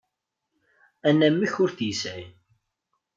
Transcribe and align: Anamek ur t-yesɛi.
Anamek 1.07 1.53
ur 1.63 1.71
t-yesɛi. 1.77 2.25